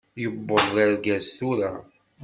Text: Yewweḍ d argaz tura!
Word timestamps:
Yewweḍ 0.21 0.65
d 0.75 0.77
argaz 0.85 1.27
tura! 1.37 1.71